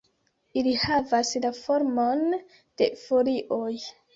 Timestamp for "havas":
0.83-1.33